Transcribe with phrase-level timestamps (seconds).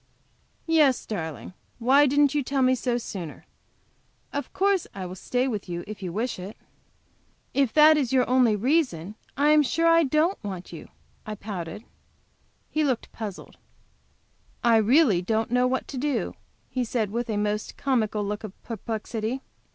[0.65, 3.45] "Yes, darling; why didn't you tell me so sooner?
[4.33, 6.57] Of course I will stay with you if you wish it."
[7.53, 10.87] "If that is your only reason, I am sure I don't want you,"
[11.27, 11.83] I pouted.
[12.71, 13.57] He looked puzzled.
[14.63, 16.33] "I really don't know what to do,"
[16.71, 19.43] he said, with a most comical look of perplexity.